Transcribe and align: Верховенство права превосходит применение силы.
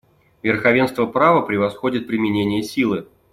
Верховенство 0.41 1.05
права 1.05 1.41
превосходит 1.43 2.07
применение 2.07 2.63
силы. 2.63 3.05